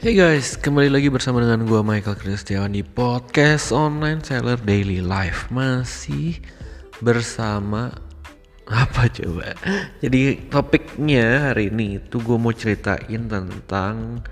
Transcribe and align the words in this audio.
Hey 0.00 0.16
guys, 0.16 0.56
kembali 0.56 0.96
lagi 0.96 1.12
bersama 1.12 1.44
dengan 1.44 1.68
gue 1.68 1.76
Michael 1.84 2.16
Kristiawan 2.16 2.72
di 2.72 2.80
podcast 2.80 3.68
online 3.68 4.24
seller 4.24 4.56
daily 4.56 5.04
life. 5.04 5.52
Masih 5.52 6.40
bersama 7.04 7.92
apa 8.64 9.12
coba? 9.12 9.52
Jadi 10.00 10.48
topiknya 10.48 11.52
hari 11.52 11.68
ini 11.68 12.00
itu 12.00 12.16
gue 12.16 12.40
mau 12.40 12.48
ceritain 12.48 13.28
tentang 13.28 14.24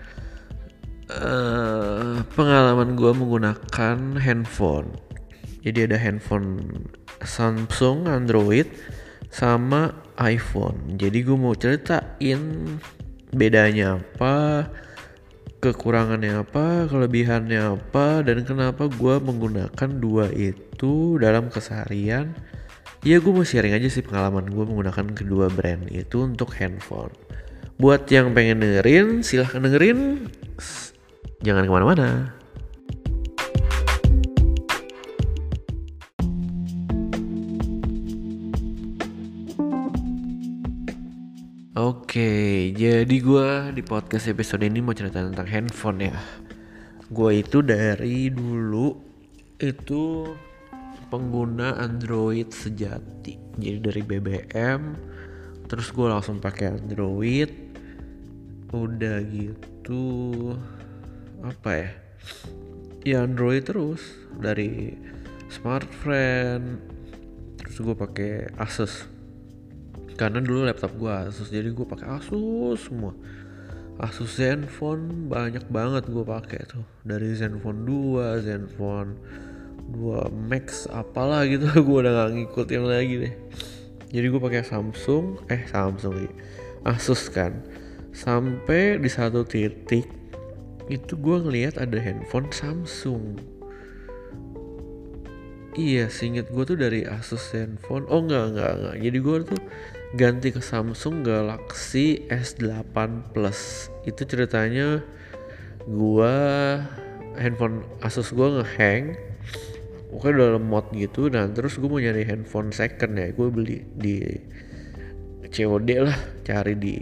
uh, 1.12 2.24
Pengalaman 2.32 2.96
gue 2.96 3.12
menggunakan 3.12 4.16
handphone. 4.24 4.96
Jadi 5.68 5.84
ada 5.84 6.00
handphone 6.00 6.64
Samsung 7.20 8.08
Android 8.08 8.72
sama 9.28 9.92
iPhone. 10.16 10.96
Jadi 10.96 11.28
gue 11.28 11.36
mau 11.36 11.52
ceritain 11.52 12.40
bedanya 13.36 14.00
apa 14.00 14.64
kekurangannya 15.58 16.46
apa, 16.46 16.86
kelebihannya 16.86 17.78
apa, 17.78 18.22
dan 18.22 18.46
kenapa 18.46 18.86
gue 18.86 19.14
menggunakan 19.18 19.90
dua 19.98 20.30
itu 20.30 21.18
dalam 21.18 21.50
keseharian. 21.50 22.30
Ya 23.02 23.22
gue 23.22 23.30
mau 23.30 23.46
sharing 23.46 23.74
aja 23.74 23.86
sih 23.90 24.02
pengalaman 24.02 24.50
gue 24.50 24.64
menggunakan 24.66 25.14
kedua 25.14 25.50
brand 25.50 25.86
itu 25.90 26.22
untuk 26.22 26.54
handphone. 26.58 27.14
Buat 27.78 28.10
yang 28.10 28.34
pengen 28.34 28.58
dengerin, 28.58 29.22
silahkan 29.22 29.62
dengerin. 29.62 30.30
Jangan 31.46 31.62
ke 31.66 31.70
mana-mana. 31.70 32.37
Jadi 42.78 43.16
gue 43.18 43.74
di 43.74 43.82
podcast 43.82 44.30
episode 44.30 44.62
ini 44.62 44.78
mau 44.78 44.94
cerita 44.94 45.18
tentang 45.18 45.50
handphone 45.50 46.14
ya. 46.14 46.18
Gue 47.10 47.42
itu 47.42 47.58
dari 47.58 48.30
dulu 48.30 48.94
itu 49.58 50.30
pengguna 51.10 51.74
Android 51.74 52.54
sejati. 52.54 53.34
Jadi 53.58 53.78
dari 53.82 54.02
BBM, 54.06 54.94
terus 55.66 55.90
gue 55.90 56.06
langsung 56.06 56.38
pakai 56.38 56.78
Android. 56.78 57.50
Udah 58.70 59.26
gitu, 59.26 60.54
apa 61.42 61.70
ya? 61.74 61.90
Ya 63.02 63.26
Android 63.26 63.66
terus 63.66 64.06
dari 64.38 64.94
smartphone. 65.50 66.78
Terus 67.58 67.74
gue 67.82 67.96
pakai 67.98 68.54
Asus 68.54 69.17
karena 70.18 70.42
dulu 70.42 70.66
laptop 70.66 70.98
gue 70.98 71.08
Asus. 71.08 71.48
Jadi 71.48 71.70
gue 71.70 71.86
pakai 71.86 72.18
Asus 72.18 72.90
semua. 72.90 73.14
Asus 74.02 74.34
Zenfone 74.34 75.30
banyak 75.30 75.70
banget 75.70 76.10
gue 76.10 76.26
pakai 76.26 76.66
tuh. 76.66 76.82
Dari 77.06 77.38
Zenfone 77.38 77.86
2 77.86 78.42
Zenfone 78.42 79.14
2 79.94 80.50
Max 80.50 80.90
apalah 80.90 81.46
gitu. 81.48 81.64
Gue 81.86 82.04
udah 82.04 82.12
gak 82.12 82.30
ngikutin 82.36 82.82
lagi 82.84 83.14
deh. 83.24 83.34
Jadi 84.08 84.26
gue 84.28 84.40
pakai 84.40 84.64
Samsung 84.64 85.48
eh 85.52 85.68
Samsung 85.68 86.14
lagi 86.16 86.32
Asus 86.84 87.28
kan. 87.32 87.64
Sampai 88.12 88.96
di 89.00 89.08
satu 89.08 89.44
titik 89.44 90.08
itu 90.88 91.12
gue 91.20 91.36
ngelihat 91.44 91.76
ada 91.76 92.00
handphone 92.00 92.48
Samsung. 92.48 93.36
Iya, 95.78 96.10
seinget 96.10 96.50
gue 96.50 96.64
tuh 96.64 96.78
dari 96.80 97.04
Asus 97.04 97.52
Zenfone. 97.52 98.08
Oh 98.08 98.24
enggak, 98.24 98.56
enggak, 98.56 98.72
enggak. 98.80 98.96
Jadi 98.98 99.18
gue 99.20 99.36
tuh 99.46 99.60
ganti 100.16 100.48
ke 100.48 100.64
Samsung 100.64 101.20
Galaxy 101.20 102.24
S8 102.32 102.96
Plus. 103.36 103.92
Itu 104.08 104.24
ceritanya 104.24 105.04
gua 105.84 106.32
handphone 107.36 107.84
Asus 108.00 108.32
gua 108.32 108.62
ngehang. 108.62 109.18
Pokoknya 110.08 110.32
udah 110.40 110.48
lemot 110.56 110.86
gitu 110.96 111.28
dan 111.28 111.52
terus 111.52 111.76
gue 111.76 111.84
mau 111.84 112.00
nyari 112.00 112.24
handphone 112.24 112.72
second 112.72 113.12
ya. 113.12 113.28
Gue 113.28 113.52
beli 113.52 113.84
di 113.92 114.24
COD 115.52 115.88
lah 116.00 116.16
cari 116.48 116.72
di 116.80 116.96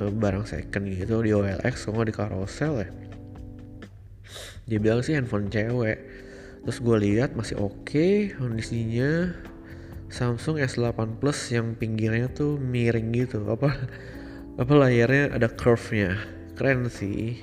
uh, 0.00 0.08
barang 0.08 0.48
second 0.48 0.88
gitu 0.88 1.20
di 1.20 1.36
OLX 1.36 1.84
kalau 1.84 2.00
di 2.00 2.16
carousel 2.16 2.80
ya. 2.80 2.88
Dia 4.72 4.78
bilang 4.80 5.04
sih 5.04 5.20
handphone 5.20 5.52
cewek. 5.52 6.00
Terus 6.64 6.78
gue 6.80 6.96
lihat 6.96 7.36
masih 7.36 7.60
oke 7.60 7.92
okay, 7.92 8.32
kondisinya 8.32 9.36
Samsung 10.10 10.58
S8 10.58 11.22
Plus 11.22 11.38
yang 11.54 11.78
pinggirnya 11.78 12.26
tuh 12.34 12.58
miring 12.58 13.14
gitu. 13.14 13.46
Apa? 13.46 13.70
Apa 14.58 14.72
layarnya 14.74 15.38
ada 15.38 15.46
curve-nya? 15.46 16.18
Keren 16.58 16.90
sih. 16.90 17.38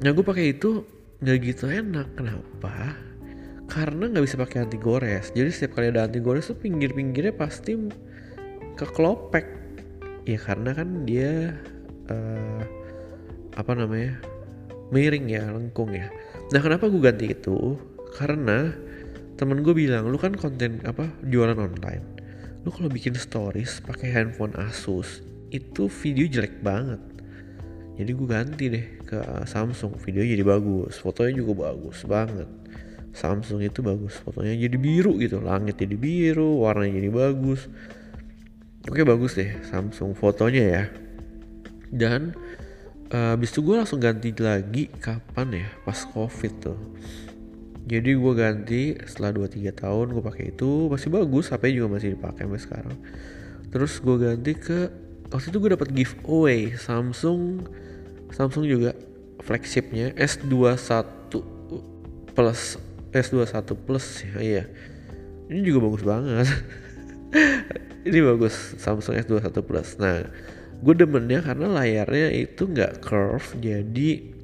Nah 0.00 0.10
gue 0.16 0.24
pakai 0.24 0.56
itu 0.56 0.82
nggak 1.20 1.38
gitu 1.44 1.68
enak. 1.68 2.16
Kenapa? 2.16 2.96
Karena 3.68 4.08
nggak 4.08 4.24
bisa 4.24 4.40
pakai 4.40 4.64
anti 4.64 4.80
gores. 4.80 5.28
Jadi 5.36 5.52
setiap 5.52 5.76
kali 5.76 5.92
ada 5.92 6.08
anti 6.08 6.24
gores 6.24 6.48
tuh 6.48 6.56
pinggir-pinggirnya 6.56 7.36
pasti 7.36 7.76
kekelopek. 8.80 9.46
Ya 10.24 10.40
karena 10.40 10.72
kan 10.72 11.04
dia 11.04 11.52
uh, 12.08 12.64
apa 13.60 13.72
namanya? 13.76 14.16
Miring 14.88 15.28
ya 15.28 15.44
lengkung 15.52 15.92
ya. 15.92 16.08
Nah 16.48 16.64
kenapa 16.64 16.88
gue 16.88 16.96
ganti 16.96 17.36
itu? 17.36 17.76
Karena 18.16 18.72
temen 19.38 19.62
gue 19.62 19.70
bilang 19.70 20.10
lu 20.10 20.18
kan 20.18 20.34
konten 20.34 20.82
apa 20.82 21.06
jualan 21.22 21.54
online. 21.54 22.02
Lu 22.66 22.74
kalau 22.74 22.90
bikin 22.90 23.14
stories 23.14 23.78
pakai 23.86 24.10
handphone 24.10 24.52
Asus 24.58 25.22
itu 25.54 25.86
video 25.86 26.26
jelek 26.26 26.58
banget. 26.60 26.98
Jadi 27.94 28.10
gue 28.10 28.28
ganti 28.28 28.64
deh 28.66 28.86
ke 29.06 29.18
Samsung. 29.46 29.94
Video 30.02 30.26
jadi 30.26 30.42
bagus 30.42 30.98
fotonya 30.98 31.38
juga 31.38 31.70
bagus 31.70 32.02
banget. 32.02 32.50
Samsung 33.14 33.62
itu 33.62 33.78
bagus 33.80 34.18
fotonya 34.18 34.58
jadi 34.58 34.76
biru 34.76 35.16
gitu 35.22 35.38
langit 35.38 35.78
jadi 35.78 35.94
biru 35.94 36.66
warnanya 36.66 36.98
jadi 36.98 37.10
bagus. 37.14 37.70
Oke 38.90 39.06
bagus 39.06 39.38
deh 39.38 39.54
Samsung 39.70 40.18
fotonya 40.18 40.64
ya. 40.66 40.84
Dan 41.88 42.34
uh, 43.14 43.38
abis 43.38 43.54
itu 43.54 43.62
gue 43.62 43.78
langsung 43.78 44.02
ganti 44.02 44.34
lagi 44.34 44.90
kapan 44.98 45.64
ya 45.64 45.68
pas 45.86 45.98
covid 46.10 46.52
tuh 46.58 46.78
jadi 47.88 48.20
gue 48.20 48.32
ganti 48.36 48.82
setelah 49.08 49.48
2-3 49.48 49.72
tahun 49.72 50.06
gue 50.12 50.20
pakai 50.20 50.52
itu 50.52 50.92
masih 50.92 51.08
bagus 51.08 51.48
HP 51.48 51.72
juga 51.72 51.96
masih 51.96 52.20
dipakai 52.20 52.44
sampai 52.44 52.60
sekarang. 52.60 52.96
Terus 53.72 53.92
gue 54.04 54.16
ganti 54.20 54.52
ke 54.52 54.92
waktu 55.32 55.48
itu 55.48 55.56
gue 55.56 55.70
dapat 55.72 55.88
giveaway 55.96 56.76
Samsung 56.76 57.64
Samsung 58.28 58.68
juga 58.68 58.92
flagshipnya 59.40 60.12
S21 60.20 61.32
plus 62.36 62.76
S21 63.16 63.56
plus 63.72 64.06
ya 64.20 64.36
iya. 64.36 64.64
Ini 65.48 65.64
juga 65.64 65.88
bagus 65.88 66.04
banget. 66.04 66.48
Ini 68.08 68.18
bagus 68.20 68.76
Samsung 68.76 69.16
S21 69.16 69.64
plus. 69.64 69.96
Nah 69.96 70.28
gue 70.84 70.94
demennya 70.94 71.40
karena 71.40 71.72
layarnya 71.72 72.36
itu 72.36 72.68
nggak 72.68 73.00
curve 73.00 73.56
jadi 73.64 74.37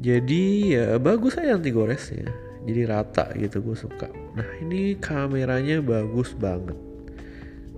jadi 0.00 0.42
ya 0.66 0.86
bagus 1.00 1.40
aja 1.40 1.56
anti 1.56 1.72
goresnya. 1.72 2.28
Jadi 2.66 2.82
rata 2.82 3.30
gitu 3.38 3.62
gue 3.62 3.76
suka. 3.78 4.10
Nah 4.34 4.46
ini 4.58 4.98
kameranya 4.98 5.78
bagus 5.78 6.34
banget. 6.34 6.74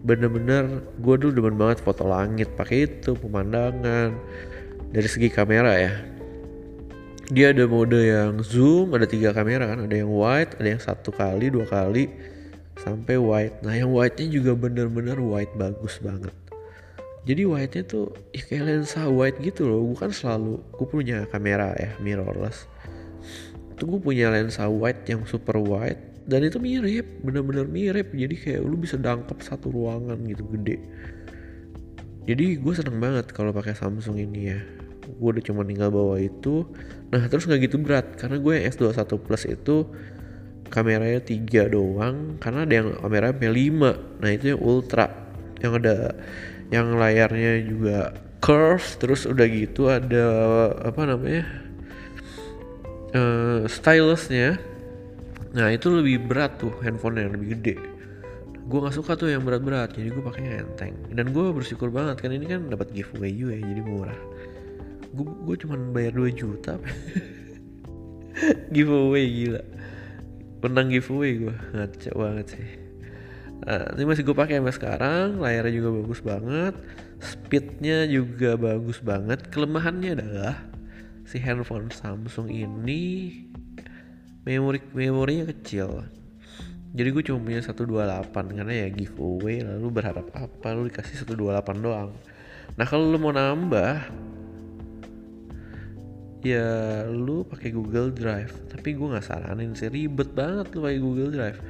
Bener-bener 0.01 0.81
gue 0.99 1.15
dulu 1.21 1.33
demen 1.33 1.57
banget 1.61 1.85
foto 1.85 2.09
langit. 2.09 2.49
Pakai 2.57 2.89
itu 2.89 3.13
pemandangan. 3.15 4.17
Dari 4.89 5.09
segi 5.09 5.29
kamera 5.29 5.77
ya. 5.77 5.93
Dia 7.29 7.53
ada 7.53 7.69
mode 7.69 8.01
yang 8.01 8.41
zoom 8.41 8.97
ada 8.97 9.05
tiga 9.05 9.37
kamera 9.37 9.69
kan. 9.69 9.85
Ada 9.85 10.01
yang 10.01 10.09
wide 10.09 10.57
ada 10.57 10.69
yang 10.73 10.81
satu 10.81 11.13
kali 11.13 11.53
dua 11.53 11.69
kali 11.69 12.09
sampai 12.83 13.19
wide 13.19 13.57
nah 13.67 13.75
yang 13.75 13.91
wide 13.91 14.15
nya 14.17 14.27
juga 14.31 14.55
bener-bener 14.55 15.19
wide 15.19 15.53
bagus 15.59 15.99
banget 15.99 16.33
jadi 17.29 17.45
wide-nya 17.45 17.85
tuh 17.85 18.09
ya 18.33 18.41
kayak 18.41 18.65
lensa 18.65 19.05
wide 19.05 19.37
gitu 19.45 19.69
loh. 19.69 19.85
Gue 19.93 20.01
kan 20.01 20.09
selalu 20.17 20.65
gue 20.65 20.87
punya 20.89 21.29
kamera 21.29 21.77
ya 21.77 21.93
mirrorless. 22.01 22.65
Itu 23.77 23.85
gue 23.85 24.01
punya 24.01 24.33
lensa 24.33 24.65
wide 24.73 25.05
yang 25.05 25.29
super 25.29 25.61
wide 25.61 26.25
dan 26.25 26.41
itu 26.49 26.57
mirip 26.57 27.05
bener-bener 27.21 27.69
mirip. 27.69 28.17
Jadi 28.17 28.33
kayak 28.33 28.65
lu 28.65 28.81
bisa 28.81 28.97
dangkep 28.97 29.45
satu 29.45 29.69
ruangan 29.69 30.17
gitu 30.25 30.41
gede. 30.57 30.81
Jadi 32.25 32.57
gue 32.57 32.73
seneng 32.73 32.97
banget 32.97 33.29
kalau 33.37 33.53
pakai 33.53 33.77
Samsung 33.77 34.17
ini 34.17 34.41
ya. 34.49 34.61
Gue 35.21 35.37
udah 35.37 35.45
cuma 35.45 35.69
tinggal 35.69 35.93
bawa 35.93 36.17
itu. 36.17 36.65
Nah 37.13 37.29
terus 37.29 37.45
nggak 37.45 37.69
gitu 37.69 37.77
berat 37.77 38.17
karena 38.17 38.41
gue 38.41 38.53
yang 38.57 38.73
S21 38.73 39.05
Plus 39.21 39.45
itu 39.45 39.85
kameranya 40.73 41.21
tiga 41.25 41.69
doang 41.69 42.37
karena 42.41 42.65
ada 42.69 42.75
yang 42.85 42.89
kamera 43.01 43.33
P5 43.33 43.73
nah 44.21 44.29
itu 44.29 44.53
yang 44.53 44.61
ultra 44.61 45.09
yang 45.65 45.81
ada 45.81 46.13
yang 46.69 46.97
layarnya 47.01 47.65
juga 47.65 47.99
curve 48.39 48.85
terus 49.01 49.25
udah 49.25 49.47
gitu 49.49 49.89
ada 49.89 50.27
apa 50.85 51.03
namanya 51.09 51.45
uh, 53.17 53.65
stylusnya. 53.67 54.61
Nah 55.57 55.73
itu 55.73 55.89
lebih 55.89 56.29
berat 56.29 56.61
tuh 56.61 56.73
handphone 56.85 57.19
yang 57.19 57.33
lebih 57.33 57.57
gede. 57.57 57.77
Gue 58.69 58.85
nggak 58.85 58.97
suka 59.01 59.17
tuh 59.17 59.33
yang 59.33 59.49
berat-berat 59.49 59.97
jadi 59.97 60.13
gue 60.13 60.21
pakai 60.21 60.61
enteng. 60.61 60.95
Dan 61.09 61.33
gue 61.33 61.51
bersyukur 61.57 61.89
banget 61.89 62.21
kan 62.21 62.31
ini 62.31 62.45
kan 62.45 62.69
dapat 62.69 62.93
giveaway 62.93 63.33
juga 63.33 63.57
ya 63.57 63.65
jadi 63.65 63.83
murah. 63.83 64.21
Gue 65.17 65.25
gue 65.25 65.57
cuman 65.65 65.97
bayar 65.97 66.13
2 66.13 66.37
juta. 66.37 66.77
Giveaway 68.77 69.25
gila. 69.25 69.63
Menang 70.63 70.93
giveaway 70.93 71.33
gue 71.43 71.55
ngaco 71.75 72.11
banget 72.13 72.47
sih 72.55 72.88
ini 73.67 74.05
masih 74.07 74.23
gue 74.23 74.37
pakai 74.37 74.63
sampai 74.63 74.75
sekarang 74.77 75.27
layarnya 75.43 75.75
juga 75.75 75.91
bagus 75.99 76.21
banget 76.23 76.75
speednya 77.19 78.07
juga 78.07 78.55
bagus 78.55 79.03
banget 79.03 79.51
kelemahannya 79.51 80.15
adalah 80.15 80.55
si 81.29 81.37
handphone 81.43 81.93
Samsung 81.93 82.49
ini 82.49 83.35
memori 84.49 84.81
memorinya 84.97 85.53
kecil. 85.53 86.09
Jadi 86.97 87.09
gue 87.13 87.23
cuma 87.29 87.45
punya 87.45 87.61
128 87.61 88.33
karena 88.33 88.73
ya 88.73 88.89
giveaway 88.89 89.61
lalu 89.61 89.93
berharap 89.93 90.25
apa 90.33 90.73
lu 90.73 90.89
dikasih 90.89 91.29
128 91.29 91.85
doang. 91.85 92.17
Nah 92.81 92.87
kalau 92.89 93.13
lu 93.13 93.21
mau 93.21 93.37
nambah 93.37 94.09
ya 96.41 97.05
lu 97.13 97.45
pakai 97.45 97.77
Google 97.77 98.09
Drive. 98.09 98.57
Tapi 98.73 98.97
gue 98.97 99.05
nggak 99.13 99.27
saranin 99.29 99.77
sih 99.77 99.93
ribet 99.93 100.33
banget 100.33 100.73
lu 100.73 100.81
pakai 100.81 101.01
Google 101.03 101.29
Drive 101.29 101.61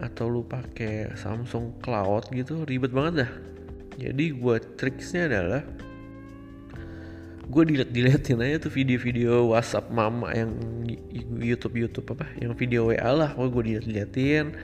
atau 0.00 0.30
lu 0.30 0.42
pakai 0.46 1.12
Samsung 1.18 1.82
Cloud 1.82 2.32
gitu 2.32 2.64
ribet 2.64 2.94
banget 2.94 3.26
dah. 3.26 3.32
Jadi 4.00 4.32
gue 4.32 4.56
triksnya 4.78 5.28
adalah 5.28 5.62
gue 7.42 7.62
dilihat 7.68 7.90
dilihatin 7.92 8.40
aja 8.40 8.64
tuh 8.64 8.72
video-video 8.72 9.52
WhatsApp 9.52 9.92
mama 9.92 10.32
yang 10.32 10.56
YouTube 11.36 11.76
YouTube 11.76 12.16
apa 12.16 12.24
yang 12.40 12.56
video 12.56 12.88
WA 12.88 13.10
lah 13.12 13.36
gue 13.36 13.50
gue 13.52 13.62
dilihat 13.68 13.84
dilihatin 13.84 14.56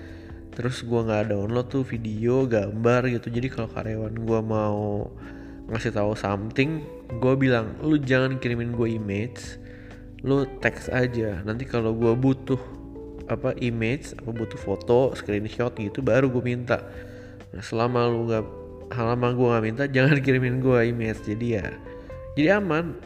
terus 0.57 0.81
gue 0.81 0.97
nggak 0.97 1.29
download 1.35 1.69
tuh 1.69 1.85
video 1.85 2.49
gambar 2.49 3.13
gitu. 3.13 3.29
Jadi 3.29 3.47
kalau 3.53 3.69
karyawan 3.71 4.15
gue 4.17 4.41
mau 4.41 5.11
ngasih 5.69 5.93
tahu 5.93 6.17
something 6.17 6.81
gue 7.21 7.35
bilang 7.37 7.77
lu 7.85 8.01
jangan 8.01 8.41
kirimin 8.41 8.73
gue 8.73 8.97
image 8.97 9.61
lu 10.25 10.49
teks 10.59 10.89
aja. 10.91 11.45
Nanti 11.47 11.63
kalau 11.69 11.95
gue 11.95 12.11
butuh 12.17 12.78
apa 13.29 13.55
image 13.61 14.17
apa 14.17 14.31
butuh 14.33 14.57
foto 14.57 15.13
screenshot 15.15 15.73
gitu 15.77 16.01
baru 16.01 16.33
gue 16.33 16.43
minta. 16.43 16.83
Nah 17.55 17.63
selama 17.63 18.09
lu 18.09 18.29
nggak 18.29 18.45
selama 18.93 19.27
gue 19.37 19.47
nggak 19.53 19.65
minta 19.65 19.85
jangan 19.89 20.17
kirimin 20.25 20.59
gue 20.65 20.79
image. 20.89 21.23
Jadi 21.29 21.47
ya 21.61 21.67
jadi 22.35 22.59
aman 22.59 22.97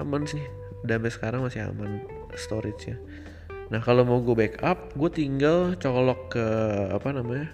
aman 0.00 0.24
sih. 0.24 0.42
Sampai 0.86 1.10
sekarang 1.10 1.42
masih 1.42 1.66
aman 1.66 2.02
storage 2.38 2.94
ya 2.94 2.98
nah 3.66 3.82
kalau 3.82 4.06
mau 4.06 4.22
gue 4.22 4.30
backup 4.38 4.94
gue 4.94 5.10
tinggal 5.10 5.74
colok 5.82 6.38
ke 6.38 6.46
apa 6.94 7.10
namanya 7.10 7.50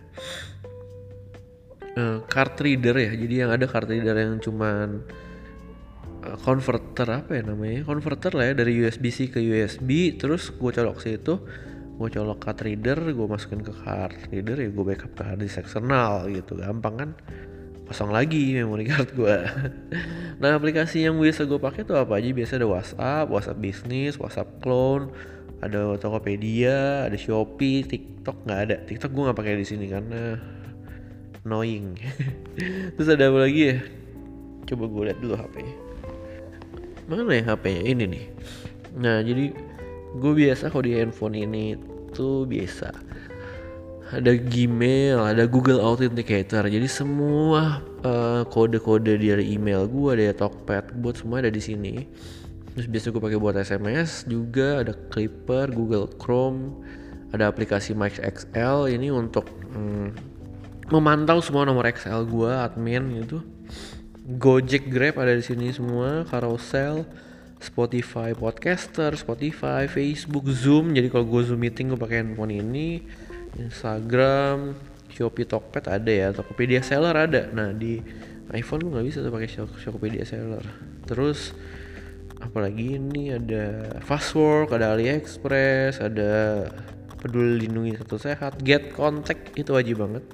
uh, 1.96 2.18
card 2.28 2.56
reader 2.60 2.96
ya. 2.96 3.12
Jadi 3.16 3.34
yang 3.44 3.50
ada 3.52 3.66
card 3.68 3.88
reader 3.90 4.16
yang 4.16 4.40
cuman 4.40 5.02
uh, 6.24 6.36
converter 6.40 7.08
apa 7.08 7.40
ya 7.40 7.42
namanya 7.44 7.84
converter 7.84 8.32
lah 8.36 8.52
ya 8.52 8.54
dari 8.56 8.72
USB 8.80 9.04
C 9.12 9.28
ke 9.28 9.40
USB 9.40 10.16
terus 10.16 10.52
gue 10.52 10.70
colok 10.72 11.00
situ 11.02 11.42
gue 11.92 12.08
colok 12.08 12.38
card 12.40 12.64
reader 12.64 12.98
gue 12.98 13.26
masukin 13.28 13.60
ke 13.60 13.72
card 13.72 14.16
reader 14.32 14.58
ya 14.58 14.68
gue 14.72 14.84
backup 14.84 15.12
ke 15.12 15.22
hard 15.22 15.40
disk 15.40 15.60
eksternal 15.60 16.26
gitu. 16.28 16.58
Gampang 16.58 16.94
kan? 16.98 17.10
Kosong 17.86 18.14
lagi 18.14 18.56
memory 18.56 18.88
card 18.88 19.12
gue 19.12 19.36
nah 20.40 20.56
aplikasi 20.56 21.04
yang 21.04 21.20
biasa 21.20 21.44
gue 21.44 21.60
pakai 21.60 21.82
tuh 21.84 22.00
apa 22.00 22.18
aja? 22.18 22.32
Biasa 22.32 22.52
ada 22.58 22.68
WhatsApp 22.68 23.26
WhatsApp 23.28 23.58
bisnis 23.60 24.14
WhatsApp 24.16 24.60
clone 24.64 25.12
ada 25.62 25.94
Tokopedia 26.00 27.06
ada 27.06 27.14
Shopee 27.14 27.86
TikTok 27.86 28.48
nggak 28.48 28.60
ada. 28.68 28.76
TikTok 28.88 29.10
gue 29.12 29.22
nggak 29.30 29.38
pakai 29.38 29.60
di 29.60 29.66
sini 29.68 29.86
karena 29.86 30.40
annoying. 31.44 31.94
Terus 32.98 33.08
ada 33.08 33.30
apa 33.30 33.38
lagi 33.46 33.60
ya? 33.70 33.76
Coba 34.66 34.84
gue 34.88 35.02
lihat 35.10 35.18
dulu 35.20 35.34
HP 35.38 35.56
mana 37.10 37.34
ya 37.34 37.42
HP 37.52 37.64
nya 37.76 37.82
ini 37.84 38.04
nih. 38.08 38.24
Nah 38.96 39.20
jadi 39.20 39.52
gue 40.18 40.32
biasa 40.32 40.68
kalau 40.68 40.84
di 40.84 40.96
handphone 40.98 41.36
ini 41.36 41.76
tuh 42.12 42.44
biasa 42.44 42.92
ada 44.12 44.36
Gmail, 44.36 45.24
ada 45.24 45.48
Google 45.48 45.80
Authenticator. 45.80 46.68
Jadi 46.68 46.84
semua 46.84 47.80
uh, 48.04 48.44
kode-kode 48.44 49.16
dari 49.16 49.56
email 49.56 49.88
gue, 49.88 50.12
ada 50.12 50.36
Talkpad, 50.36 51.00
buat 51.00 51.16
semua 51.16 51.40
ada 51.40 51.48
di 51.48 51.64
sini. 51.64 52.04
Terus 52.76 52.92
biasa 52.92 53.08
gue 53.08 53.22
pakai 53.24 53.40
buat 53.40 53.56
SMS 53.56 54.28
juga, 54.28 54.84
ada 54.84 54.92
Clipper, 55.08 55.72
Google 55.72 56.12
Chrome, 56.20 56.84
ada 57.32 57.48
aplikasi 57.48 57.96
Mike 57.96 58.20
XL 58.20 58.92
ini 58.92 59.08
untuk 59.08 59.48
hmm, 59.48 60.12
memantau 60.92 61.40
semua 61.40 61.64
nomor 61.64 61.88
Excel 61.88 62.28
gue 62.28 62.52
admin 62.52 63.24
gitu 63.24 63.40
Gojek 64.36 64.92
Grab 64.92 65.18
ada 65.18 65.32
di 65.34 65.42
sini 65.42 65.72
semua 65.72 66.28
Carousel 66.28 67.08
Spotify 67.62 68.34
podcaster 68.34 69.14
Spotify 69.14 69.86
Facebook 69.86 70.50
Zoom. 70.50 70.90
Jadi 70.92 71.06
kalau 71.06 71.24
gue 71.30 71.46
Zoom 71.46 71.62
meeting 71.62 71.94
gue 71.94 72.00
pakai 72.00 72.26
handphone 72.26 72.58
ini. 72.58 73.06
Instagram 73.54 74.74
Shopee 75.14 75.46
Tokped 75.46 75.86
ada 75.86 76.10
ya. 76.10 76.34
Tokopedia 76.34 76.82
Seller 76.82 77.14
ada. 77.14 77.46
Nah 77.54 77.70
di 77.70 78.02
iPhone 78.50 78.84
lu 78.84 78.88
nggak 78.92 79.06
bisa 79.06 79.22
tuh 79.22 79.30
pakai 79.30 79.48
Tokopedia 79.54 80.26
Seller. 80.26 80.66
Terus 81.06 81.54
apalagi 82.42 82.98
ini? 82.98 83.30
Ada 83.30 83.96
Fastwork 84.02 84.74
ada 84.74 84.98
AliExpress 84.98 86.02
ada 86.02 86.66
peduli 87.22 87.62
lindungi 87.64 87.94
satu 88.02 88.18
sehat 88.18 88.58
get 88.66 88.90
contact. 88.90 89.54
Itu 89.54 89.78
wajib 89.78 90.02
banget. 90.02 90.26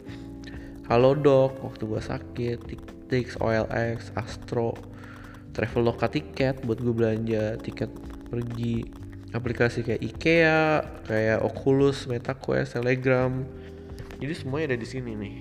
Halo 0.88 1.12
dok, 1.12 1.60
waktu 1.60 1.84
gue 1.84 2.00
sakit, 2.00 2.58
Tix, 3.12 3.36
OLX, 3.36 4.08
Astro, 4.16 4.72
Traveloka 5.58 6.06
tiket 6.06 6.62
buat 6.62 6.78
gue 6.78 6.94
belanja 6.94 7.58
tiket 7.58 7.90
pergi, 8.30 8.86
aplikasi 9.34 9.82
kayak 9.82 9.98
IKEA, 10.06 10.86
kayak 11.10 11.42
Oculus, 11.42 12.06
MetaQuest, 12.06 12.78
Telegram, 12.78 13.42
jadi 14.22 14.34
semuanya 14.38 14.74
ada 14.74 14.78
di 14.78 14.86
sini 14.86 15.18
nih. 15.18 15.36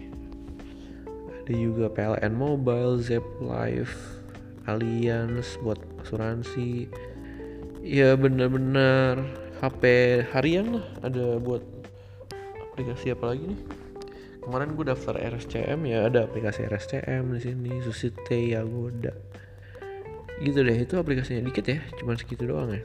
Ada 1.45 1.53
juga 1.53 1.85
PLN 1.93 2.33
Mobile, 2.33 2.97
Zep 2.97 3.25
Life, 3.37 4.25
Allianz 4.65 5.61
buat 5.61 5.77
asuransi. 6.01 6.89
Ya 7.85 8.17
bener-bener 8.17 9.21
HP 9.61 9.81
harian 10.33 10.81
lah 10.81 10.85
ada 11.05 11.37
buat 11.37 11.61
aplikasi 12.73 13.13
apa 13.13 13.37
lagi 13.37 13.53
nih? 13.53 13.61
kemarin 14.47 14.79
gue 14.79 14.85
daftar 14.87 15.19
RSCM 15.19 15.83
ya 15.91 16.07
ada 16.07 16.23
aplikasi 16.23 16.63
RSCM 16.71 17.35
di 17.35 17.39
sini 17.43 17.83
Susite 17.83 18.55
Yagoda 18.55 19.11
gitu 20.37 20.61
deh 20.61 20.77
itu 20.77 20.95
aplikasinya 21.01 21.41
dikit 21.49 21.65
ya 21.65 21.79
cuma 21.97 22.13
segitu 22.13 22.45
doang 22.45 22.73
ya. 22.73 22.83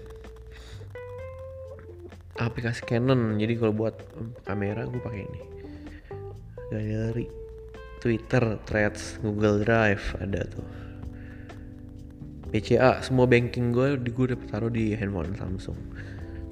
Aplikasi 2.41 2.89
Canon 2.89 3.37
jadi 3.37 3.61
kalau 3.61 3.77
buat 3.77 3.97
kamera 4.49 4.89
gue 4.89 5.01
pakai 5.01 5.23
ini. 5.29 5.43
Galeri 6.73 7.27
Twitter, 8.01 8.59
Threads, 8.65 9.21
Google 9.21 9.61
Drive 9.61 10.17
ada 10.17 10.43
tuh. 10.49 10.67
PCA 12.53 13.01
semua 13.05 13.29
banking 13.29 13.73
gue 13.73 14.01
di 14.01 14.11
gue 14.13 14.33
udah 14.33 14.39
taruh 14.49 14.73
di 14.73 14.97
handphone 14.97 15.37
Samsung. 15.37 15.79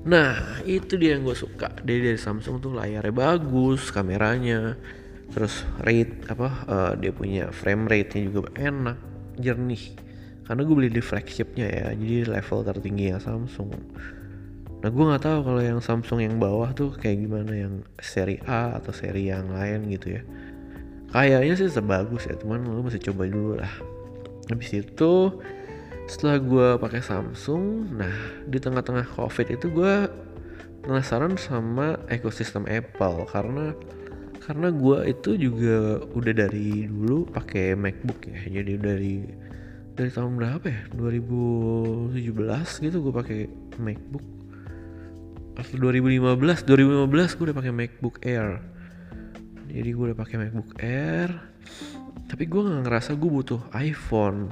Nah 0.04 0.60
itu 0.68 1.00
dia 1.00 1.16
yang 1.16 1.24
gue 1.24 1.36
suka. 1.36 1.72
Dari 1.80 2.12
dari 2.12 2.20
Samsung 2.20 2.60
tuh 2.60 2.72
layarnya 2.76 3.12
bagus 3.12 3.88
Kameranya. 3.88 4.76
Terus 5.30 5.62
rate 5.86 6.26
apa 6.26 6.48
uh, 6.66 6.92
Dia 6.98 7.14
punya 7.14 7.54
frame 7.54 7.86
rate 7.86 8.18
nya 8.18 8.34
juga 8.34 8.50
enak 8.58 8.98
Jernih 9.38 10.09
Karena 10.50 10.66
gue 10.66 10.74
beli 10.74 10.90
di 10.90 10.98
flagshipnya 10.98 11.70
ya 11.70 11.86
Jadi 11.94 12.26
level 12.26 12.66
tertinggi 12.66 13.14
ya 13.14 13.22
Samsung. 13.22 13.70
Nah 14.82 14.88
gue 14.90 15.04
gak 15.14 15.22
tahu 15.22 15.38
kalau 15.46 15.62
yang 15.62 15.78
Samsung 15.78 16.26
yang 16.26 16.42
bawah 16.42 16.74
tuh 16.74 16.90
kayak 16.90 17.22
gimana 17.22 17.54
yang 17.54 17.86
seri 18.02 18.42
A 18.50 18.74
atau 18.74 18.90
seri 18.90 19.30
yang 19.30 19.46
lain 19.54 19.86
gitu 19.94 20.18
ya. 20.18 20.22
Kayaknya 21.14 21.54
sih 21.54 21.70
sebagus 21.70 22.26
ya 22.26 22.34
Cuman 22.34 22.66
lo 22.66 22.82
masih 22.82 22.98
coba 22.98 23.30
dulu 23.30 23.62
lah. 23.62 23.70
Habis 24.50 24.74
itu 24.74 25.38
setelah 26.10 26.42
gue 26.42 26.68
pakai 26.82 26.98
Samsung 26.98 27.94
nah 27.94 28.10
di 28.50 28.58
tengah-tengah 28.58 29.06
covid 29.14 29.54
itu 29.54 29.70
gue 29.70 30.10
penasaran 30.82 31.38
sama 31.38 31.94
ekosistem 32.10 32.66
Apple. 32.66 33.22
Karena 33.30 33.70
karena 34.42 34.74
gue 34.74 34.98
itu 35.06 35.38
juga 35.38 36.02
udah 36.10 36.34
dari 36.34 36.90
dulu 36.90 37.22
pakai 37.30 37.78
MacBook 37.78 38.26
ya 38.26 38.58
jadi 38.58 38.82
dari 38.82 39.22
dari 40.00 40.08
tahun 40.08 40.32
berapa 40.40 40.64
ya? 40.64 40.80
2017 40.96 42.84
gitu 42.88 42.96
gue 43.04 43.12
pakai 43.12 43.40
MacBook. 43.76 44.24
Atau 45.60 45.76
2015 45.76 46.64
2015 46.64 47.36
gue 47.36 47.44
udah 47.52 47.58
pakai 47.60 47.72
MacBook 47.76 48.16
Air. 48.24 48.64
Jadi 49.68 49.88
gue 49.92 50.04
udah 50.08 50.16
pakai 50.16 50.36
MacBook 50.40 50.72
Air. 50.80 51.28
Tapi 52.24 52.44
gue 52.48 52.60
nggak 52.64 52.88
ngerasa 52.88 53.12
gue 53.20 53.28
butuh 53.28 53.60
iPhone. 53.76 54.48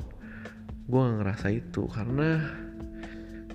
Gue 0.89 1.01
gak 1.05 1.17
ngerasa 1.21 1.47
itu 1.53 1.85
karena 1.89 2.45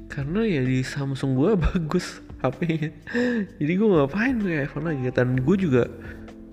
karena 0.10 0.46
ya 0.46 0.62
di 0.62 0.86
Samsung 0.86 1.34
gue 1.34 1.58
bagus 1.70 2.22
HP-nya 2.46 2.94
jadi 3.58 3.74
gue 3.74 3.88
ngapain 3.90 4.38
pakai 4.42 4.60
iPhone 4.66 4.86
lagi? 4.90 5.10
Dan 5.14 5.42
gue 5.42 5.58
juga 5.58 5.90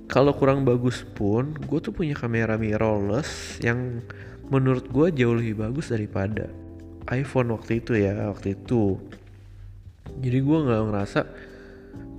kalau 0.08 0.32
kurang 0.36 0.64
bagus 0.68 1.04
pun 1.16 1.52
gue 1.56 1.78
tuh 1.80 1.92
punya 1.92 2.16
kamera 2.16 2.56
mirrorless 2.56 3.60
yang 3.60 4.00
menurut 4.50 4.90
gue 4.90 5.06
jauh 5.14 5.38
lebih 5.38 5.62
bagus 5.62 5.94
daripada 5.94 6.50
iPhone 7.08 7.54
waktu 7.54 7.78
itu 7.80 7.96
ya 7.96 8.28
waktu 8.28 8.58
itu. 8.58 8.98
Jadi 10.20 10.38
gue 10.42 10.58
nggak 10.66 10.82
ngerasa 10.90 11.20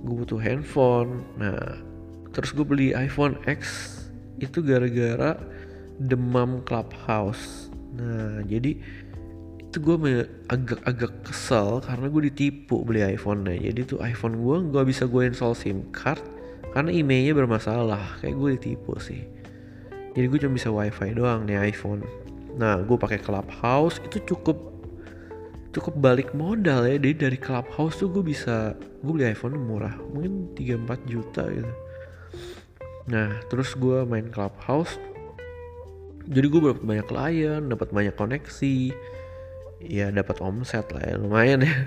gue 0.02 0.14
butuh 0.16 0.40
handphone. 0.40 1.22
Nah 1.36 1.76
terus 2.32 2.56
gue 2.56 2.64
beli 2.64 2.96
iPhone 2.96 3.36
X 3.44 3.92
itu 4.40 4.64
gara-gara 4.64 5.36
demam 6.00 6.64
Clubhouse. 6.64 7.68
Nah 7.94 8.40
jadi 8.48 8.80
itu 9.60 9.76
gue 9.80 9.96
agak-agak 10.52 11.24
kesel 11.24 11.80
karena 11.84 12.08
gue 12.08 12.28
ditipu 12.32 12.80
beli 12.84 13.04
iPhone-nya. 13.04 13.60
Jadi 13.60 13.80
tuh 13.96 14.00
iPhone 14.00 14.40
gue 14.40 14.56
gak 14.72 14.88
bisa 14.88 15.04
gue 15.08 15.28
install 15.28 15.56
SIM 15.56 15.88
card 15.92 16.20
karena 16.72 16.92
emailnya 16.92 17.36
bermasalah. 17.36 18.20
Kayak 18.24 18.36
gue 18.40 18.48
ditipu 18.56 18.96
sih. 19.00 19.20
Jadi 20.12 20.28
gue 20.28 20.38
cuma 20.44 20.56
bisa 20.60 20.68
wifi 20.68 21.16
doang 21.16 21.48
nih 21.48 21.72
iPhone 21.72 22.04
nah 22.56 22.76
gue 22.80 22.96
pakai 23.00 23.16
Clubhouse 23.16 23.96
itu 24.04 24.34
cukup 24.34 24.72
cukup 25.72 25.94
balik 25.96 26.36
modal 26.36 26.84
ya 26.84 27.00
jadi 27.00 27.28
dari 27.28 27.38
Clubhouse 27.40 27.96
tuh 27.96 28.12
gue 28.12 28.20
bisa 28.20 28.76
gue 29.02 29.12
beli 29.12 29.32
iPhone 29.32 29.56
murah 29.56 29.96
mungkin 30.12 30.52
3-4 30.54 31.10
juta 31.10 31.42
gitu. 31.48 31.72
Nah 33.10 33.40
terus 33.50 33.74
gue 33.74 34.04
main 34.06 34.28
Clubhouse. 34.30 35.00
Jadi 36.22 36.46
gue 36.46 36.60
dapat 36.62 36.86
banyak 36.86 37.06
klien 37.10 37.62
dapat 37.66 37.88
banyak 37.90 38.14
koneksi. 38.14 38.76
Ya 39.82 40.14
dapat 40.14 40.38
omset 40.38 40.86
lah 40.94 41.02
ya 41.02 41.14
lumayan 41.18 41.66
ya. 41.66 41.74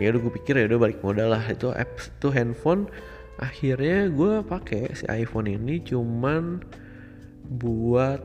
Ya 0.00 0.08
udah 0.08 0.24
gue 0.24 0.32
pikir 0.40 0.56
ya 0.56 0.64
udah 0.72 0.88
balik 0.88 1.04
modal 1.04 1.36
lah 1.36 1.44
itu 1.44 1.68
apps 1.68 2.08
itu 2.08 2.32
handphone. 2.32 2.88
Akhirnya 3.36 4.08
gue 4.08 4.40
pakai 4.40 4.96
si 4.96 5.04
iPhone 5.04 5.52
ini 5.52 5.84
cuman 5.84 6.64
buat 7.60 8.24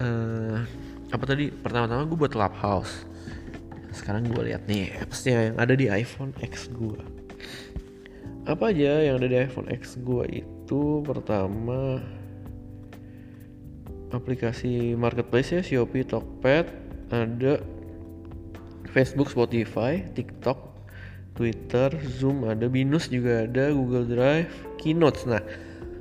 uh, 0.00 0.64
apa 1.10 1.24
tadi? 1.26 1.50
Pertama-tama 1.50 2.06
gue 2.06 2.18
buat 2.18 2.32
Clubhouse. 2.32 3.06
Sekarang 3.90 4.26
gue 4.26 4.50
lihat 4.50 4.70
nih 4.70 4.94
appsnya 5.02 5.50
yang 5.50 5.56
ada 5.58 5.74
di 5.74 5.90
iPhone 5.90 6.30
X 6.38 6.70
gue 6.70 7.20
apa 8.48 8.72
aja 8.74 9.04
yang 9.04 9.22
ada 9.22 9.28
di 9.30 9.36
iPhone 9.36 9.68
X 9.68 10.00
gue 10.02 10.42
itu 10.42 11.04
pertama 11.06 12.02
aplikasi 14.10 14.98
marketplace 14.98 15.54
ya 15.54 15.62
Shopee 15.62 16.02
Tokped 16.02 16.66
ada 17.14 17.62
Facebook, 18.90 19.30
Spotify, 19.30 20.02
TikTok, 20.18 20.58
Twitter, 21.38 21.94
Zoom 22.10 22.42
ada, 22.42 22.66
Binus 22.66 23.06
juga 23.06 23.46
ada, 23.46 23.70
Google 23.70 24.02
Drive, 24.02 24.50
Keynote. 24.82 25.30
Nah, 25.30 25.42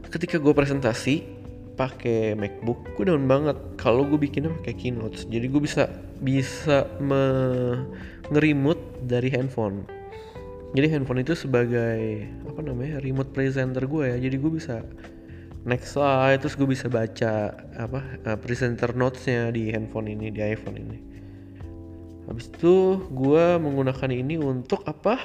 ketika 0.09 0.41
gue 0.41 0.53
presentasi 0.57 1.21
pakai 1.79 2.35
MacBook, 2.35 2.99
gue 2.99 3.07
down 3.07 3.23
banget 3.23 3.55
kalau 3.79 4.03
gue 4.03 4.19
bikinnya 4.19 4.51
pakai 4.59 4.75
Keynote. 4.75 5.31
Jadi 5.31 5.47
gue 5.47 5.61
bisa 5.63 5.87
bisa 6.19 6.83
ngerimut 8.27 9.07
dari 9.07 9.31
handphone. 9.31 9.87
Jadi 10.75 10.91
handphone 10.91 11.23
itu 11.23 11.39
sebagai 11.39 12.27
apa 12.43 12.59
namanya 12.59 12.99
remote 12.99 13.31
presenter 13.31 13.87
gue 13.87 14.11
ya. 14.11 14.17
Jadi 14.19 14.35
gue 14.35 14.51
bisa 14.51 14.83
next 15.67 15.95
slide 15.95 16.39
terus 16.39 16.55
gue 16.55 16.67
bisa 16.69 16.87
baca 16.87 17.51
apa 17.75 17.99
uh, 18.23 18.37
presenter 18.39 18.95
notesnya 18.95 19.51
di 19.51 19.71
handphone 19.73 20.07
ini 20.07 20.31
di 20.31 20.39
iPhone 20.39 20.77
ini 20.79 20.97
habis 22.29 22.47
itu 22.47 23.03
gue 23.11 23.45
menggunakan 23.59 24.09
ini 24.13 24.39
untuk 24.39 24.85
apa 24.87 25.19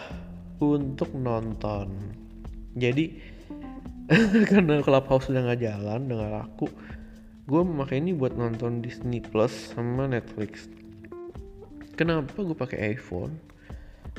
untuk 0.58 1.14
nonton 1.14 1.92
jadi 2.74 3.33
karena 4.52 4.84
clubhouse 4.84 5.32
udah 5.32 5.48
nggak 5.48 5.62
jalan 5.64 6.00
udah 6.08 6.16
gak 6.20 6.34
laku. 6.44 6.66
Gue 7.44 7.60
memakai 7.60 8.00
ini 8.00 8.16
buat 8.16 8.36
nonton 8.36 8.80
Disney 8.84 9.20
Plus 9.20 9.52
sama 9.72 10.08
Netflix. 10.08 10.68
Kenapa 11.96 12.36
gue 12.40 12.56
pakai 12.56 12.96
iPhone? 12.96 13.36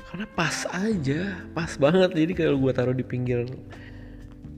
Karena 0.09 0.25
pas 0.33 0.65
aja 0.73 1.37
pas 1.53 1.69
banget. 1.77 2.13
Jadi 2.13 2.33
kalau 2.33 2.57
gue 2.61 2.71
taruh 2.73 2.97
di 2.97 3.05
pinggir 3.05 3.45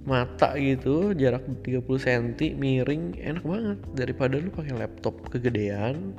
mata 0.07 0.55
gitu 0.55 1.11
jarak 1.11 1.43
30 1.63 1.83
cm 1.83 2.25
miring 2.55 3.03
enak 3.19 3.43
banget. 3.43 3.79
Daripada 3.95 4.39
lu 4.39 4.51
pakai 4.51 4.75
laptop 4.79 5.27
kegedean 5.27 6.15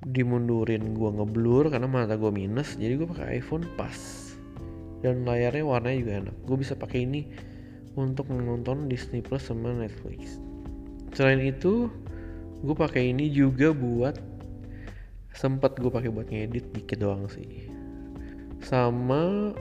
dimundurin 0.00 0.96
gue 0.96 1.10
ngeblur 1.12 1.68
karena 1.68 1.84
mata 1.84 2.16
gue 2.16 2.32
minus 2.32 2.72
jadi 2.80 2.98
gue 2.98 3.06
pakai 3.06 3.38
iPhone 3.38 3.66
pas. 3.78 3.98
Dan 5.02 5.22
layarnya 5.22 5.62
warnanya 5.62 5.98
juga 6.02 6.12
enak. 6.26 6.36
Gue 6.46 6.56
bisa 6.58 6.74
pakai 6.74 7.06
ini 7.06 7.49
untuk 8.00 8.32
menonton 8.32 8.88
Disney 8.88 9.20
Plus 9.20 9.44
sama 9.44 9.76
Netflix. 9.76 10.40
Selain 11.12 11.40
itu 11.42 11.92
gue 12.64 12.76
pakai 12.76 13.12
ini 13.12 13.28
juga 13.28 13.76
buat 13.76 14.16
sempat 15.36 15.78
gue 15.78 15.88
pakai 15.88 16.10
buat 16.12 16.28
ngedit 16.28 16.72
dikit 16.72 16.98
doang 17.00 17.28
sih. 17.28 17.68
Sama 18.64 19.52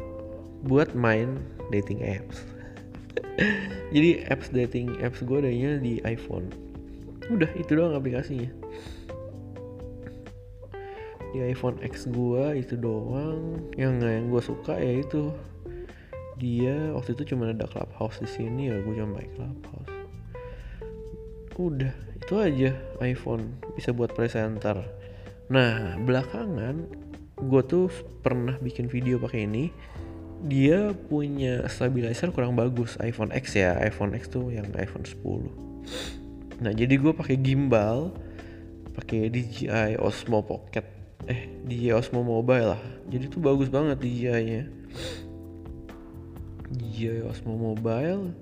buat 0.67 0.91
main 0.95 1.39
dating 1.71 2.03
apps. 2.03 2.43
Jadi 3.95 4.23
apps 4.27 4.51
dating 4.51 4.99
apps 4.99 5.23
gue 5.23 5.37
adanya 5.39 5.79
di 5.79 6.03
iPhone. 6.03 6.51
Udah 7.29 7.49
itu 7.55 7.77
doang 7.77 7.95
aplikasinya. 7.95 8.49
Di 11.29 11.45
iPhone 11.45 11.77
X 11.85 12.09
gua 12.09 12.57
itu 12.57 12.73
doang. 12.73 13.69
Yang 13.77 13.93
yang 14.01 14.25
gue 14.33 14.41
suka 14.41 14.73
ya 14.81 15.05
itu 15.05 15.29
dia 16.39 16.95
waktu 16.95 17.13
itu 17.13 17.35
cuma 17.35 17.51
ada 17.51 17.67
clubhouse 17.67 18.23
di 18.23 18.29
sini 18.31 18.71
ya 18.71 18.79
gue 18.79 18.95
cuma 18.95 19.19
clubhouse. 19.35 19.93
Udah 21.59 21.91
itu 22.15 22.33
aja 22.39 22.71
iPhone 23.03 23.59
bisa 23.75 23.91
buat 23.91 24.15
presenter. 24.15 24.79
Nah 25.51 25.99
belakangan 25.99 26.87
gue 27.39 27.61
tuh 27.67 27.91
pernah 28.23 28.55
bikin 28.63 28.87
video 28.87 29.19
pakai 29.19 29.43
ini. 29.43 29.67
Dia 30.39 30.95
punya 30.95 31.67
stabilizer 31.67 32.31
kurang 32.31 32.55
bagus 32.55 32.95
iPhone 33.03 33.35
X 33.35 33.59
ya 33.59 33.75
iPhone 33.83 34.15
X 34.15 34.31
tuh 34.31 34.47
yang 34.47 34.71
iPhone 34.71 35.03
10 35.03 35.69
nah 36.59 36.75
jadi 36.75 36.91
gue 36.99 37.15
pakai 37.15 37.39
gimbal 37.39 38.11
pakai 38.95 39.31
DJI 39.31 39.95
Osmo 39.99 40.43
Pocket 40.43 40.83
eh 41.29 41.47
di 41.63 41.87
Osmo 41.93 42.25
Mobile 42.25 42.75
lah. 42.75 42.81
Jadi 43.07 43.29
tuh 43.29 43.39
bagus 43.39 43.69
banget 43.69 44.01
DJI 44.01 44.43
nya 44.49 44.63
DJI 46.73 47.25
Osmo 47.25 47.57
Mobile. 47.57 48.33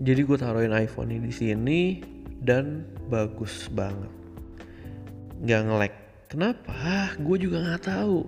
Jadi 0.00 0.20
gue 0.24 0.36
taruhin 0.40 0.72
iPhone 0.72 1.12
ini 1.12 1.28
di 1.28 1.34
sini 1.34 1.80
dan 2.40 2.88
bagus 3.12 3.68
banget. 3.68 4.08
Nggak 5.44 5.60
ngelek 5.68 5.94
kenapa? 6.32 7.12
Gue 7.20 7.36
juga 7.36 7.60
nggak 7.60 7.84
tahu. 7.84 8.24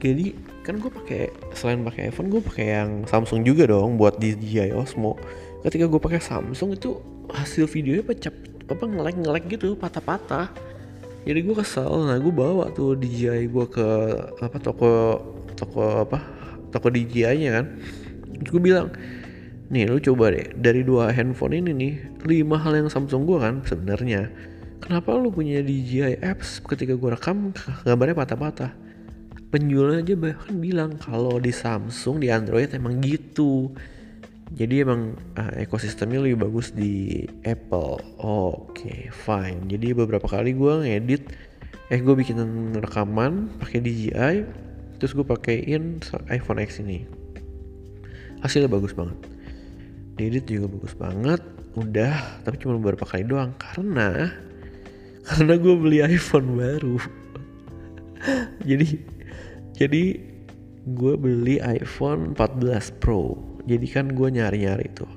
Jadi 0.00 0.36
kan 0.64 0.80
gue 0.80 0.92
pakai 0.92 1.32
selain 1.52 1.80
pakai 1.84 2.12
iPhone 2.12 2.28
gue 2.28 2.40
pakai 2.40 2.66
yang 2.68 2.90
Samsung 3.08 3.44
juga 3.44 3.68
dong 3.68 4.00
buat 4.00 4.16
DJI 4.16 4.72
Osmo. 4.72 5.20
Ketika 5.64 5.84
gue 5.84 6.00
pakai 6.00 6.20
Samsung 6.20 6.76
itu 6.76 7.00
hasil 7.32 7.68
videonya 7.68 8.04
pecah 8.04 8.32
apa 8.66 8.84
ngelek 8.84 9.16
ngelek 9.20 9.44
gitu 9.56 9.76
patah-patah. 9.76 10.48
Jadi 11.26 11.38
gue 11.42 11.56
kesel. 11.58 12.08
Nah 12.08 12.16
gue 12.16 12.32
bawa 12.32 12.72
tuh 12.72 12.96
DJI 12.96 13.52
gue 13.52 13.66
ke 13.68 13.88
apa 14.40 14.56
toko 14.56 15.20
toko 15.56 16.06
apa 16.08 16.22
toko 16.72 16.88
DJI 16.92 17.36
nya 17.40 17.50
kan 17.60 17.66
Terus 18.40 18.50
gue 18.52 18.62
bilang 18.62 18.88
nih 19.72 19.90
lu 19.90 19.98
coba 19.98 20.32
deh. 20.32 20.52
Dari 20.56 20.86
dua 20.86 21.10
handphone 21.10 21.58
ini 21.58 21.70
nih 21.72 21.92
lima 22.24 22.56
hal 22.60 22.78
yang 22.78 22.88
Samsung 22.88 23.26
gue 23.26 23.38
kan 23.40 23.54
sebenarnya. 23.66 24.30
Kenapa 24.80 25.16
lu 25.16 25.32
punya 25.32 25.64
DJI 25.64 26.20
apps 26.22 26.60
ketika 26.62 26.94
gue 26.94 27.10
rekam 27.10 27.50
gambarnya 27.82 28.16
patah-patah? 28.16 28.72
Penjualnya 29.50 30.04
aja 30.04 30.14
bahkan 30.18 30.54
bilang 30.60 31.00
kalau 31.00 31.40
di 31.40 31.50
Samsung 31.50 32.20
di 32.20 32.28
Android 32.28 32.70
emang 32.76 33.00
gitu. 33.00 33.72
Jadi 34.46 34.86
emang 34.86 35.18
uh, 35.34 35.52
ekosistemnya 35.58 36.22
lebih 36.22 36.46
bagus 36.46 36.70
di 36.70 37.26
Apple. 37.42 37.98
Oke 38.22 38.86
okay, 38.86 39.00
fine. 39.10 39.66
Jadi 39.66 39.90
beberapa 39.90 40.30
kali 40.30 40.54
gue 40.54 40.86
ngedit 40.86 41.34
eh 41.86 42.02
gue 42.02 42.14
bikin 42.18 42.38
rekaman 42.82 43.46
pakai 43.62 43.78
DJI 43.78 44.36
terus 44.98 45.14
gue 45.14 45.22
pakaiin 45.22 46.02
iPhone 46.26 46.58
X 46.58 46.82
ini 46.82 47.06
hasilnya 48.40 48.70
bagus 48.70 48.92
banget. 48.92 49.18
Diedit 50.16 50.44
juga 50.48 50.66
bagus 50.72 50.94
banget. 50.96 51.40
Udah 51.76 52.40
tapi 52.42 52.56
cuma 52.60 52.80
beberapa 52.80 53.04
kali 53.04 53.24
doang. 53.28 53.52
Karena 53.60 54.32
karena 55.26 55.54
gue 55.58 55.74
beli 55.76 55.98
iPhone 56.04 56.56
baru. 56.56 56.96
Jadi 58.68 59.16
jadi 59.76 60.02
gue 60.96 61.14
beli 61.20 61.60
iPhone 61.60 62.32
14 62.32 63.02
Pro. 63.02 63.36
Jadi 63.68 63.86
kan 63.92 64.08
gue 64.16 64.28
nyari-nyari 64.32 64.88
tuh. 64.96 65.10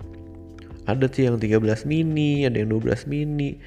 Ada 0.84 1.08
tuh 1.08 1.32
yang 1.32 1.38
13 1.38 1.86
mini 1.86 2.44
ada 2.44 2.60
yang 2.60 2.74
12 2.74 3.08
mini 3.08 3.62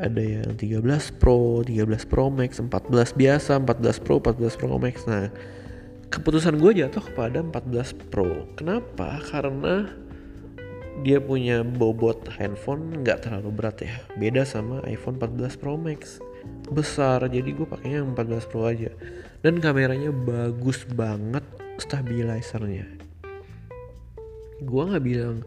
ada 0.00 0.22
yang 0.22 0.56
13 0.56 1.20
Pro 1.20 1.60
13 1.66 2.08
Pro 2.08 2.32
Max 2.32 2.56
14 2.56 3.20
biasa 3.20 3.60
14 3.60 4.00
Pro 4.00 4.16
14 4.22 4.56
Pro 4.56 4.78
Max. 4.80 5.04
Nah 5.04 5.28
keputusan 6.10 6.58
gue 6.58 6.82
jatuh 6.82 7.00
kepada 7.00 7.38
14 7.38 8.10
Pro. 8.10 8.50
Kenapa? 8.58 9.22
Karena 9.30 9.86
dia 11.06 11.22
punya 11.22 11.62
bobot 11.62 12.26
handphone 12.36 13.00
nggak 13.00 13.30
terlalu 13.30 13.50
berat 13.54 13.78
ya. 13.86 13.94
Beda 14.18 14.42
sama 14.42 14.82
iPhone 14.90 15.22
14 15.22 15.54
Pro 15.56 15.78
Max. 15.78 16.18
Besar 16.66 17.22
jadi 17.30 17.46
gue 17.46 17.62
pakainya 17.62 18.02
yang 18.02 18.12
14 18.18 18.50
Pro 18.50 18.66
aja. 18.66 18.90
Dan 19.40 19.62
kameranya 19.62 20.10
bagus 20.10 20.82
banget 20.90 21.46
stabilizernya. 21.78 22.90
Gue 24.60 24.82
nggak 24.90 25.04
bilang 25.06 25.46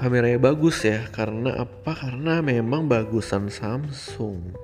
kameranya 0.00 0.40
bagus 0.40 0.82
ya. 0.88 1.04
Karena 1.12 1.68
apa? 1.68 1.92
Karena 1.92 2.40
memang 2.40 2.88
bagusan 2.88 3.52
Samsung. 3.52 4.56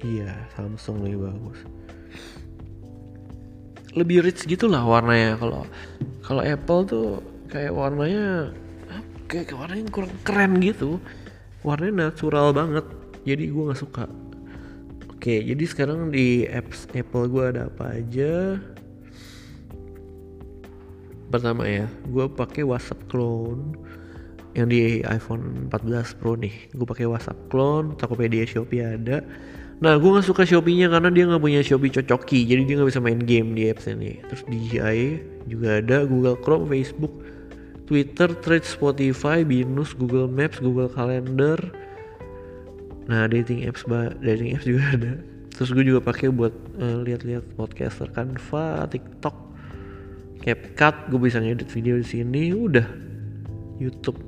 Iya 0.00 0.46
Samsung 0.54 1.02
lebih 1.02 1.26
bagus 1.26 1.83
lebih 3.94 4.26
rich 4.26 4.44
gitu 4.44 4.66
lah 4.66 4.82
warnanya. 4.82 5.38
Kalau 5.38 5.62
kalau 6.26 6.42
Apple 6.42 6.82
tuh 6.86 7.08
kayak 7.48 7.72
warnanya 7.72 8.50
kayak 9.30 9.54
warnanya 9.54 9.86
kurang 9.94 10.14
keren 10.26 10.58
gitu. 10.58 10.98
Warnanya 11.64 12.10
natural 12.10 12.52
banget 12.52 12.84
jadi 13.24 13.48
gue 13.48 13.62
nggak 13.70 13.80
suka. 13.80 14.04
Oke 15.14 15.40
jadi 15.40 15.64
sekarang 15.64 16.10
di 16.12 16.44
apps 16.44 16.90
Apple 16.92 17.30
gue 17.30 17.44
ada 17.54 17.70
apa 17.70 17.96
aja? 17.96 18.58
Pertama 21.30 21.64
ya 21.64 21.86
gue 22.10 22.26
pakai 22.28 22.66
WhatsApp 22.66 23.00
clone 23.08 23.78
yang 24.54 24.70
di 24.70 25.02
iPhone 25.02 25.70
14 25.70 26.18
Pro 26.18 26.38
nih. 26.38 26.54
Gue 26.74 26.86
pakai 26.86 27.06
WhatsApp 27.10 27.50
clone 27.50 27.98
Tokopedia 27.98 28.46
Shopee 28.46 28.82
ada 28.82 29.22
Nah 29.82 29.98
gue 29.98 30.10
gak 30.14 30.26
suka 30.26 30.46
Shopee-nya 30.46 30.86
karena 30.86 31.10
dia 31.10 31.26
gak 31.26 31.42
punya 31.42 31.60
Shopee 31.64 31.90
cocoki. 31.90 32.46
Jadi 32.46 32.62
dia 32.68 32.74
gak 32.78 32.88
bisa 32.94 33.02
main 33.02 33.18
game 33.18 33.58
di 33.58 33.66
apps 33.66 33.90
ini. 33.90 34.22
Terus 34.30 34.42
DJI 34.46 35.02
juga 35.50 35.82
ada 35.82 36.06
Google 36.06 36.38
Chrome, 36.38 36.70
Facebook, 36.70 37.10
Twitter, 37.90 38.30
Threads, 38.40 38.70
Spotify, 38.70 39.42
Binus, 39.42 39.92
Google 39.98 40.30
Maps, 40.30 40.62
Google 40.62 40.88
Calendar. 40.92 41.58
Nah 43.10 43.28
dating 43.28 43.66
apps 43.66 43.84
dating 44.22 44.54
apps 44.54 44.66
juga 44.68 44.84
ada. 44.96 45.12
Terus 45.54 45.70
gue 45.70 45.84
juga 45.86 46.02
pakai 46.02 46.34
buat 46.34 46.54
uh, 46.82 47.06
lihat-lihat 47.06 47.54
podcaster 47.54 48.10
Canva, 48.10 48.90
TikTok, 48.90 49.36
CapCut, 50.42 50.96
gue 51.14 51.20
bisa 51.22 51.38
ngedit 51.38 51.70
video 51.70 51.94
di 51.94 52.06
sini, 52.06 52.50
udah. 52.50 52.84
YouTube 53.78 54.18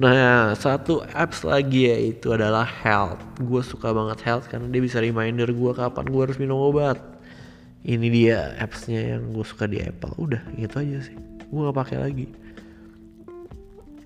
Nah, 0.00 0.56
satu 0.56 1.04
apps 1.12 1.44
lagi 1.44 1.84
yaitu 1.84 2.32
adalah 2.32 2.64
Health. 2.64 3.20
Gue 3.36 3.60
suka 3.60 3.92
banget 3.92 4.24
Health 4.24 4.48
karena 4.48 4.64
dia 4.72 4.80
bisa 4.80 4.96
reminder 4.96 5.52
gue 5.52 5.72
kapan 5.76 6.08
gue 6.08 6.22
harus 6.24 6.40
minum 6.40 6.56
obat. 6.56 6.96
Ini 7.84 8.08
dia 8.08 8.56
appsnya 8.56 9.16
yang 9.16 9.28
gue 9.36 9.44
suka 9.44 9.68
di 9.68 9.76
Apple. 9.84 10.16
Udah, 10.16 10.40
gitu 10.56 10.80
aja 10.80 11.04
sih. 11.04 11.16
Gue 11.52 11.68
gak 11.68 11.76
pakai 11.76 12.00
lagi. 12.00 12.32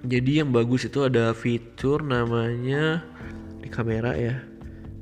Jadi 0.03 0.43
yang 0.43 0.51
bagus 0.51 0.83
itu 0.83 0.99
ada 1.07 1.31
fitur 1.31 2.03
namanya 2.03 3.07
di 3.63 3.71
kamera 3.71 4.19
ya. 4.19 4.43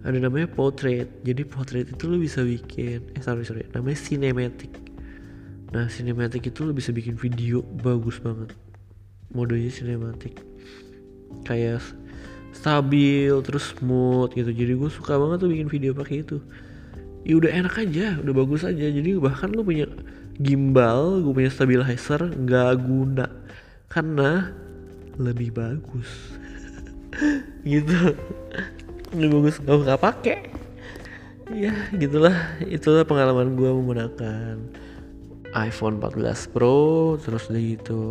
Ada 0.05 0.29
namanya 0.29 0.45
portrait. 0.53 1.09
Jadi 1.25 1.43
portrait 1.49 1.89
itu 1.89 2.05
lo 2.05 2.21
bisa 2.21 2.45
bikin, 2.45 3.17
eh 3.17 3.23
sorry 3.25 3.49
sorry, 3.49 3.65
namanya 3.73 3.97
cinematic. 3.97 4.69
Nah 5.73 5.89
cinematic 5.89 6.53
itu 6.53 6.69
lo 6.69 6.77
bisa 6.77 6.93
bikin 6.93 7.17
video 7.17 7.65
bagus 7.81 8.21
banget. 8.21 8.53
Modenya 9.33 9.73
cinematic 9.73 10.41
kayak 11.49 11.81
stabil 12.53 13.33
terus 13.43 13.73
smooth 13.75 14.37
gitu. 14.37 14.53
Jadi 14.53 14.73
gue 14.77 14.91
suka 14.93 15.17
banget 15.17 15.43
tuh 15.43 15.51
bikin 15.51 15.69
video 15.73 15.97
pakai 15.97 16.23
itu. 16.23 16.39
Ya 17.25 17.39
udah 17.39 17.51
enak 17.51 17.75
aja 17.81 18.21
udah 18.21 18.35
bagus 18.37 18.63
aja. 18.63 18.87
Jadi 18.87 19.17
bahkan 19.19 19.51
lu 19.51 19.65
punya 19.65 19.89
gimbal 20.37 21.21
gue 21.25 21.33
punya 21.33 21.51
stabilizer 21.53 22.21
nggak 22.21 22.73
guna 22.85 23.27
karena 23.89 24.53
lebih 25.17 25.53
bagus. 25.57 26.09
Gitu. 27.67 28.17
Lebih 29.17 29.31
bagus 29.41 29.57
nggak 29.61 29.77
nggak 29.89 30.03
pakai. 30.03 30.39
Ya 31.53 31.73
gitulah. 31.97 32.37
Itulah 32.65 33.09
pengalaman 33.09 33.57
gue 33.57 33.71
menggunakan 33.71 34.57
iPhone 35.53 36.01
14 36.01 36.49
Pro 36.49 37.17
terus 37.21 37.53
udah 37.53 37.61
gitu 37.61 38.05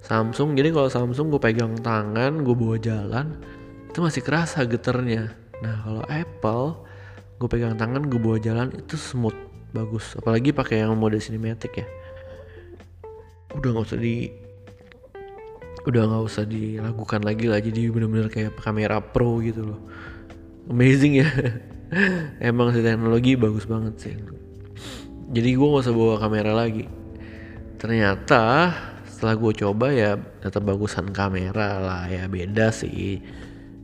Samsung 0.00 0.56
jadi 0.56 0.72
kalau 0.72 0.88
Samsung 0.88 1.28
gue 1.28 1.40
pegang 1.40 1.76
tangan 1.76 2.40
gue 2.40 2.56
bawa 2.56 2.80
jalan 2.80 3.36
itu 3.90 3.98
masih 4.00 4.22
kerasa 4.24 4.64
geternya. 4.64 5.34
Nah 5.60 5.76
kalau 5.84 6.02
Apple 6.08 6.66
gue 7.40 7.48
pegang 7.48 7.76
tangan 7.76 8.08
gue 8.08 8.20
bawa 8.20 8.40
jalan 8.40 8.72
itu 8.72 8.96
smooth 8.96 9.36
bagus. 9.76 10.16
Apalagi 10.16 10.56
pakai 10.56 10.82
yang 10.86 10.96
mode 10.96 11.20
cinematic 11.20 11.84
ya. 11.84 11.86
Udah 13.54 13.76
nggak 13.76 13.86
usah 13.92 14.00
di 14.00 14.30
udah 15.80 16.02
nggak 16.04 16.24
usah 16.28 16.44
dilakukan 16.44 17.24
lagi 17.24 17.48
lah 17.48 17.56
jadi 17.56 17.88
bener-bener 17.88 18.28
kayak 18.28 18.56
kamera 18.60 19.00
pro 19.04 19.40
gitu 19.44 19.74
loh. 19.74 19.80
Amazing 20.70 21.24
ya. 21.24 21.28
Emang 22.50 22.72
sih 22.72 22.80
teknologi 22.80 23.34
bagus 23.36 23.68
banget 23.68 23.94
sih. 24.00 24.14
Jadi 25.30 25.48
gue 25.54 25.66
nggak 25.66 25.84
usah 25.84 25.94
bawa 25.94 26.16
kamera 26.16 26.56
lagi. 26.56 26.86
Ternyata 27.80 28.70
setelah 29.20 29.36
gue 29.36 29.52
coba 29.52 29.92
ya 29.92 30.16
tetap 30.40 30.64
bagusan 30.64 31.12
kamera 31.12 31.76
lah 31.76 32.08
ya 32.08 32.24
beda 32.24 32.72
sih. 32.72 33.20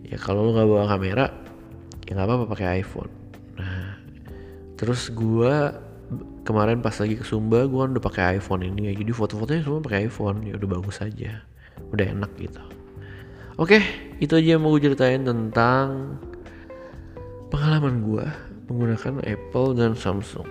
Ya 0.09 0.17
kalau 0.17 0.49
lo 0.49 0.57
nggak 0.57 0.65
bawa 0.65 0.89
kamera 0.89 1.29
ya 2.09 2.17
nggak 2.17 2.25
apa-apa 2.25 2.45
pakai 2.57 2.81
iPhone. 2.81 3.13
Nah 3.61 4.01
terus 4.81 5.13
gue 5.13 5.53
kemarin 6.41 6.81
pas 6.81 6.97
lagi 6.97 7.21
ke 7.21 7.25
Sumba 7.29 7.69
gue 7.69 7.77
kan 7.77 7.93
udah 7.93 8.01
pakai 8.01 8.41
iPhone 8.41 8.65
ini 8.65 8.89
ya. 8.89 8.93
Jadi 8.97 9.13
foto-fotonya 9.13 9.61
semua 9.61 9.85
pakai 9.85 10.09
iPhone 10.09 10.41
ya 10.41 10.57
udah 10.57 10.69
bagus 10.73 11.05
aja. 11.05 11.45
Udah 11.93 12.17
enak 12.17 12.33
gitu. 12.41 12.65
Oke 13.61 13.85
itu 14.17 14.33
aja 14.41 14.57
yang 14.57 14.65
mau 14.65 14.73
gue 14.73 14.89
ceritain 14.89 15.21
tentang 15.21 16.17
pengalaman 17.53 18.01
gue 18.01 18.25
menggunakan 18.73 19.21
Apple 19.21 19.77
dan 19.77 19.93
Samsung 19.93 20.49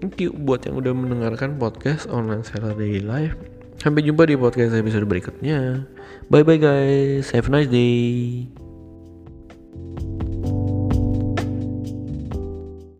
Thank 0.00 0.16
you 0.24 0.32
buat 0.32 0.64
yang 0.64 0.80
udah 0.80 0.96
mendengarkan 0.96 1.60
podcast 1.60 2.08
Online 2.08 2.40
Seller 2.40 2.72
Daily 2.72 3.04
Life. 3.04 3.36
Sampai 3.80 4.04
jumpa 4.04 4.24
di 4.28 4.36
podcast 4.36 4.76
episode 4.76 5.04
berikutnya. 5.04 5.84
Bye 6.32 6.44
bye 6.44 6.60
guys. 6.60 7.32
Have 7.36 7.48
a 7.48 7.52
nice 7.52 7.68
day. 7.68 8.59